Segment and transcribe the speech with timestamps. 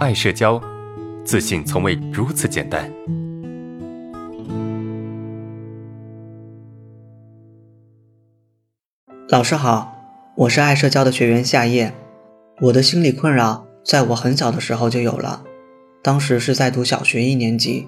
[0.00, 0.58] 爱社交，
[1.26, 2.90] 自信从未如此简单。
[9.28, 9.94] 老师好，
[10.36, 11.92] 我是爱社交的学员夏夜。
[12.62, 15.42] 我的心理困扰在我很小的时候就有了，
[16.02, 17.86] 当时是在读小学一年级，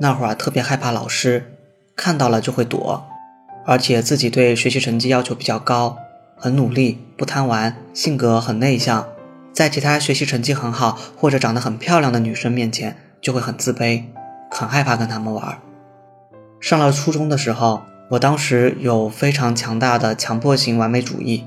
[0.00, 1.54] 那会儿特别害怕老师，
[1.94, 3.04] 看到了就会躲，
[3.64, 5.98] 而且自己对学习成绩要求比较高，
[6.36, 9.06] 很努力，不贪玩，性格很内向。
[9.54, 14.02] 在其他学习成绩很好或者长得很漂亮的女生面前，就会很自卑，
[14.50, 15.58] 很害怕跟她们玩。
[16.60, 21.44] 上了初中的时候，我当时有非常强大的强迫型完美主义，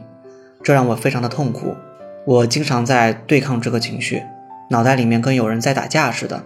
[0.63, 1.75] 这让我非常的痛苦。
[2.25, 4.23] 我经常在对抗这个情绪，
[4.69, 6.43] 脑袋里面跟有人在打架似的，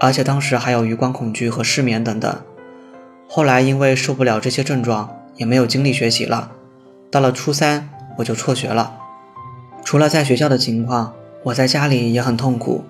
[0.00, 2.36] 而且当时还有余光恐惧和失眠等等。
[3.28, 6.50] 后来因为受不了这些症状，也没有精力学习了。
[7.10, 9.03] 到了初三，我就辍学了。
[9.84, 11.12] 除了在学校的情况，
[11.42, 12.84] 我在家里也很痛苦。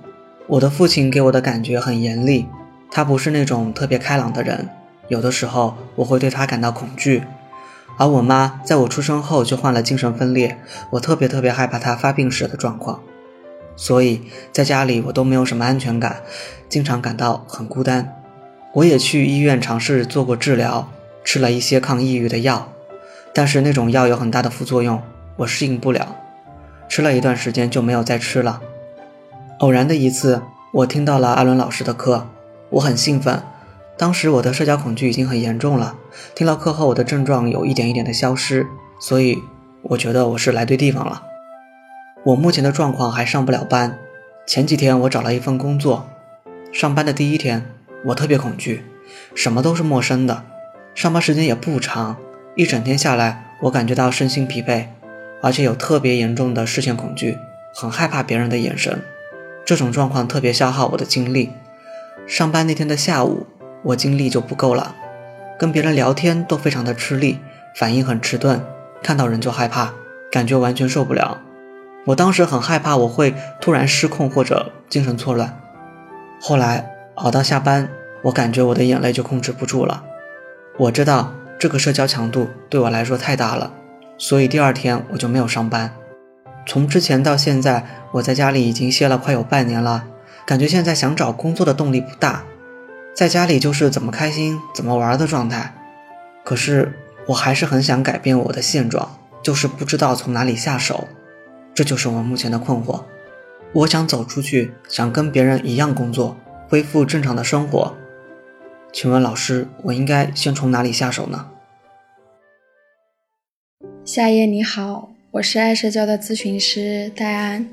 [0.47, 2.47] 我的父亲给我的感觉很严厉，
[2.91, 4.69] 他不是那种特别开朗的人，
[5.09, 7.25] 有的时候我会对他感到恐惧。
[7.97, 10.59] 而我妈在我出生后就患了精神分裂，
[10.91, 13.01] 我特别特别害怕她发病时的状况，
[13.77, 16.23] 所以在家里我都没有什么安全感，
[16.69, 18.21] 经常感到很孤单。
[18.73, 20.89] 我也去医院尝试做过治疗，
[21.25, 22.69] 吃了一些抗抑郁的药，
[23.33, 25.01] 但是那种药有很大的副作用，
[25.37, 26.17] 我适应不了。
[26.95, 28.61] 吃了一段时间就没有再吃了。
[29.59, 30.43] 偶然的一次，
[30.73, 32.29] 我听到了阿伦老师的课，
[32.71, 33.43] 我很兴奋。
[33.99, 35.97] 当时我的社交恐惧已经很严重了，
[36.37, 38.69] 听到课后我的症状有一点一点的消失，
[39.01, 39.37] 所以
[39.83, 41.25] 我觉得我是来对地方了。
[42.27, 43.99] 我目前的状况还上不了班。
[44.47, 46.07] 前几天我找了一份工作，
[46.71, 47.67] 上班的第一天
[48.05, 48.85] 我特别恐惧，
[49.35, 50.45] 什么都是陌生的，
[50.95, 52.17] 上班时间也不长，
[52.55, 54.87] 一整天下来我感觉到身心疲惫。
[55.45, 57.37] 而且有特别严重的视线恐惧，
[57.75, 59.03] 很害怕别人的眼神，
[59.63, 61.51] 这种状况特别消耗我的精力。
[62.27, 63.47] 上班那天的下午，
[63.83, 64.97] 我精力就不够了，
[65.59, 67.41] 跟别人聊天都非常的吃力，
[67.77, 68.65] 反应很迟钝，
[69.03, 69.93] 看到人就害怕，
[70.33, 71.43] 感觉完全受不了。
[72.07, 75.61] 我当时很害怕我会突然失控或者精神错乱。
[76.41, 77.91] 后来熬到下班，
[78.23, 80.05] 我感觉我的眼泪就控制不住了。
[80.79, 83.71] 我知道这个社交强度对我来说太大了。
[84.17, 85.95] 所以第二天我就没有上班。
[86.67, 90.07] 从之前到现在，我在家里已经歇了快有半年了，
[90.47, 92.45] 感觉现在想找工作的动力不大，
[93.15, 95.75] 在家里就是怎么开心怎么玩的状态。
[96.43, 101.09] 可是我还是很想改变我的现状，就是不知道从哪里下手，
[101.75, 103.03] 这就是我目前的困惑。
[103.73, 106.37] 我想走出去，想跟别人一样工作，
[106.69, 107.95] 恢复正常的生活。
[108.93, 111.49] 请问老师，我应该先从哪里下手呢？
[114.05, 117.67] 夏夜你好，我是爱社交的咨询师戴安。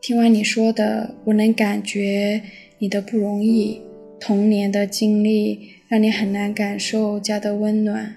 [0.00, 2.42] 听完你说的，我能感觉
[2.78, 3.80] 你的不容易，
[4.18, 8.12] 童年的经历让你很难感受家的温暖。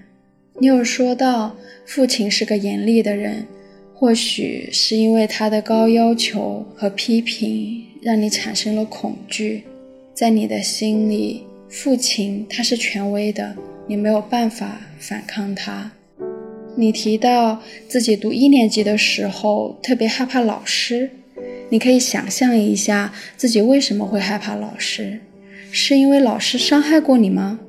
[0.57, 3.45] 你有说到父亲是个严厉的人，
[3.93, 9.63] 或许是因为他的高要求和批评让你产生了恐惧，
[10.15, 13.55] 在你的心里，父亲他是权威的，
[13.85, 15.91] 你没有办法反抗他。
[16.75, 21.09] 你提到自己读一年级的时候特别害怕老师，
[21.69, 25.19] 你可以想象一下自己为什么会害怕老师？
[25.71, 27.59] 是因为老师伤害过你吗？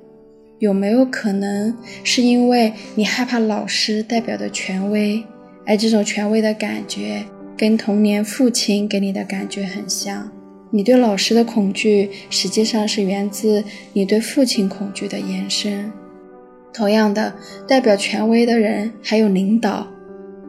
[0.59, 5.23] 有没有可能是因为你害怕老师代表的权威，
[5.67, 7.25] 而这种权威的感觉
[7.57, 10.31] 跟童年父亲给你的感觉很像？
[10.71, 15.91] 你对老师的恐惧实际上是源自你对父亲恐惧的延伸。
[16.73, 17.35] 同样的，
[17.67, 19.87] 代表权威的人还有领导，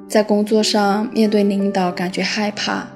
[0.08, 2.88] 在工作上面对领导感觉害怕，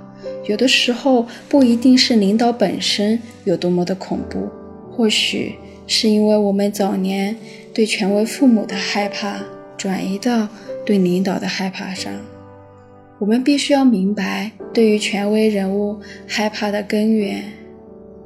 [0.46, 4.47] 有的时候不一定是领导本身有多么的恐怖，
[4.91, 5.56] 或许
[5.88, 7.36] 是因为我们早年
[7.74, 9.40] 对权威父母的害怕
[9.75, 10.47] 转移到
[10.86, 12.13] 对领导的害怕上。
[13.18, 15.97] 我们必须要明白对于权威人物
[16.28, 17.44] 害怕的根源，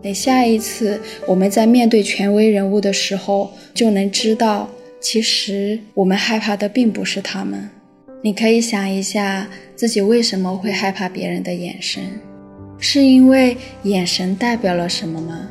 [0.02, 4.70] 等下一次我们在面对权威人物的时候，就能知道。
[5.02, 7.70] 其实我们害怕的并不是他们，
[8.22, 12.04] 你可以想一下自己为什么会害怕别人的眼神，
[12.78, 15.50] 是因为眼神代表了什么吗？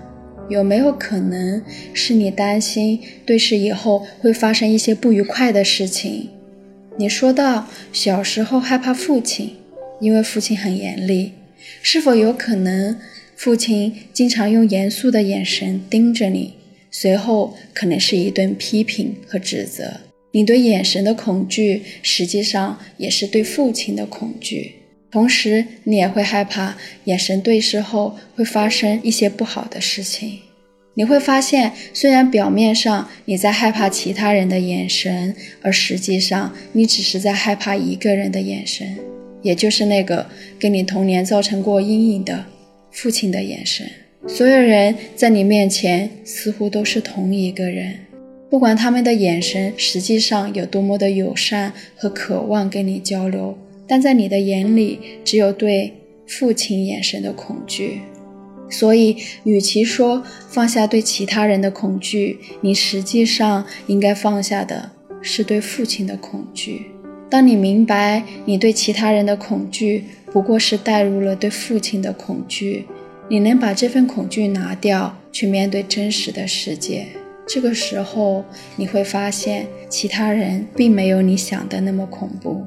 [0.51, 1.63] 有没有可能
[1.93, 6.29] 是你担心对视以后会发生一些不愉快的事情？
[6.97, 9.57] 你说到小时候害怕父亲，
[10.01, 11.33] 因为父亲很严厉，
[11.81, 12.99] 是否有可能
[13.35, 16.55] 父亲经常用严肃的眼神盯着你？
[16.91, 20.01] 随后可能是一顿批评和指责，
[20.33, 24.75] 你对眼神的恐惧，实际上也是对父亲的恐惧。
[25.11, 30.41] 同时，你也会害怕眼神对视后会发生一些不好的事情。
[30.95, 38.99] 你会发现，虽然表面上你在害怕其他人的眼神，而实际上你只是在害怕一个人的眼神，
[39.41, 42.45] 也就是那个给你童年造成过阴影的
[42.91, 43.89] 父亲的眼神。
[44.29, 47.95] 所有人在你面前似乎都是同一个人，
[48.51, 55.95] 不管他们的眼神实际上有多么的友善和渴望跟你交流，但在你的眼里只有对
[56.27, 58.03] 父亲眼神的恐惧。
[58.69, 64.93] 所以，与其说放下对其他人的恐惧，你实际上应该放下的
[65.23, 66.83] 是对父亲的恐惧。
[67.31, 72.85] 当你明白你对其他人的恐惧不过是带入了对父亲的恐惧。
[73.31, 77.09] 你能把这份恐惧拿掉，去面对真实的世界。
[77.47, 78.43] 这个时候，
[78.77, 82.65] 你会发现其他人并没有你想的那么恐怖。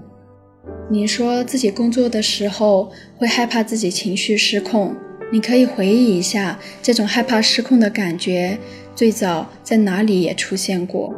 [0.89, 4.95] 你说自己工作的时候会害怕自己情绪失控，
[5.31, 8.59] 你可以回忆一下这种害怕失控的感觉
[8.95, 11.11] 最早在哪里也出现过。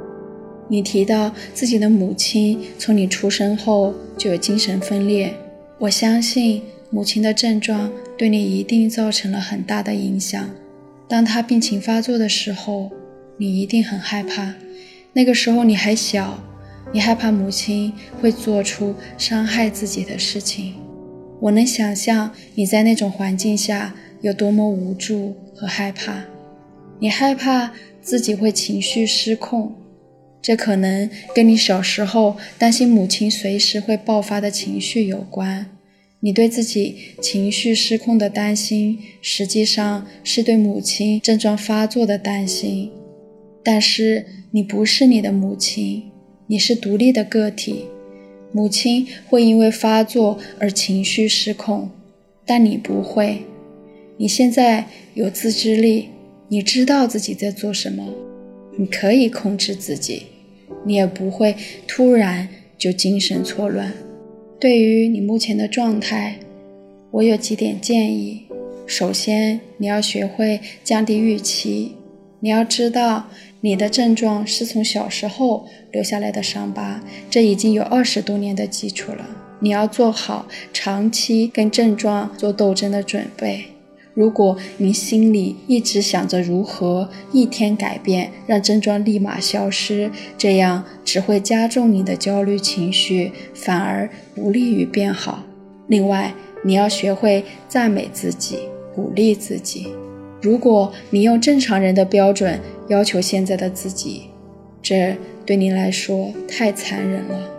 [0.69, 5.33] 你提到自己的母亲从你出生后就有精神分裂，
[5.79, 6.61] 我相信。
[6.89, 7.91] 母亲的症状
[8.23, 10.49] 对你一定造成了很大的影响。
[11.09, 12.89] 当他病情发作的时候，
[13.35, 14.53] 你一定很害怕。
[15.11, 16.41] 那个时候你还小，
[16.93, 17.91] 你害怕母亲
[18.21, 20.75] 会做出伤害自己的事情。
[21.41, 26.23] 我能想象你在那种环境下有多么无助和害怕。
[26.99, 29.75] 你害怕自己会情绪失控，
[30.41, 35.65] 这可能跟你小时候担心母亲随时会爆发的情绪有关。
[36.25, 42.89] 你对自己情绪失控的担心，实际上是对母亲症状发作的担心。
[43.61, 46.01] 但是你不是你的母亲，
[46.47, 47.87] 你是独立的个体。
[48.53, 51.91] 母亲会因为发作而情绪失控，
[52.45, 53.39] 但你不会。
[54.15, 56.07] 你现在有自制力，
[56.47, 58.13] 你知道自己在做什么，
[58.77, 60.27] 你可以控制自己，
[60.85, 61.53] 你也不会
[61.85, 62.47] 突然
[62.77, 63.91] 就精神错乱。
[64.63, 66.37] 对于你目前的状态，
[67.11, 68.43] 我有几点建议。
[68.87, 71.97] 首先，你要学会降低预期。
[72.39, 73.27] 你要知道，
[73.59, 79.27] 你的症状是从小时候留下来的伤疤，这已经有二十多年的基础了。
[79.59, 83.65] 你要做好长期跟症状做斗争的准备。
[84.13, 95.43] 如果你心里一直想着如何一天改变，让症状立马消失，这样只会加重你的焦虑情绪，反而不利于变好。
[95.87, 96.33] 另外，
[96.63, 98.59] 你要学会赞美自己，
[98.93, 99.87] 鼓励自己。
[100.41, 104.23] 如果你用正常人的标准要求现在的自己，
[104.81, 105.15] 这
[105.45, 107.49] 对你来说太残忍了。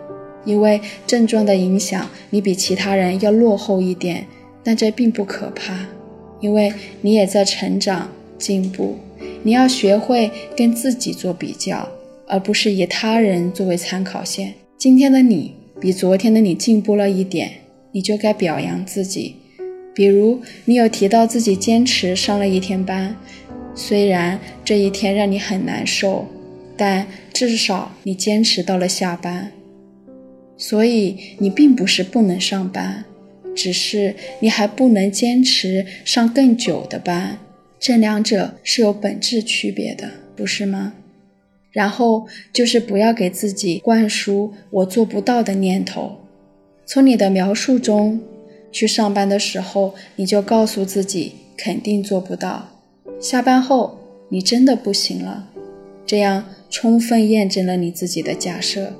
[0.45, 4.25] 因为症状的影响，你比其他人要落后一点，
[4.63, 5.85] 但这并不可怕。
[6.39, 6.71] 因为
[7.01, 8.97] 你也在成长进步，
[9.43, 11.87] 你要学会跟自己做比较，
[12.27, 14.53] 而不是以他人作为参考线。
[14.77, 17.51] 今天的你比昨天的你进步了一点，
[17.91, 19.37] 你就该表扬自己。
[19.93, 23.15] 比如，你有提到自己坚持上了一天班，
[23.73, 26.27] 虽然这一天让你很难受，
[26.75, 29.51] 但至少你坚持到了下班。
[30.57, 33.05] 所以，你并不是不能上班。
[33.55, 37.39] 只是你还不能坚持上更久的班，
[37.79, 40.93] 这两者是有本质区别的，不是吗？
[41.71, 46.17] 然后就是不要给自己灌输“我做不到”的念头。
[46.85, 48.21] 从你的描述中，
[48.71, 52.81] 去上班的时候你就告诉自己肯定做不到，
[53.19, 53.97] 下班后
[54.29, 55.49] 你真的不行了，
[56.05, 58.93] 这样充分验证了你自己的假设。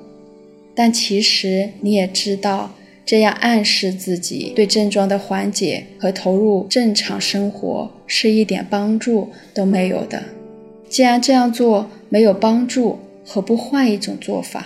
[0.74, 2.74] 但其实你也知道。
[3.06, 10.24] 这样暗示自己对症状的缓解和投入正常生活是一点帮助都没有的。
[10.90, 14.66] 既然这样做没有帮助，何不换一种做法？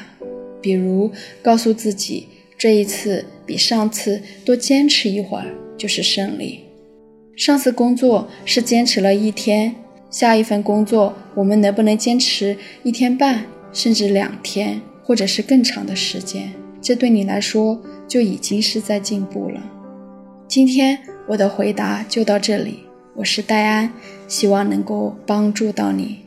[0.62, 2.28] 比如告诉自己，
[2.58, 5.46] 这一次比上次多坚持一会儿
[5.78, 6.62] 就是胜利。
[7.36, 9.74] 上次工作是坚持了一天，
[10.12, 16.52] 下一份工作我们能不能坚持一天半，甚至两天，或者是更长的时间？
[16.82, 17.80] 这对你来说。
[18.10, 19.62] 就已经是在进步了。
[20.48, 22.80] 今天我的回答就到这里，
[23.14, 23.94] 我是戴安，
[24.28, 26.22] 希望能够帮助到你。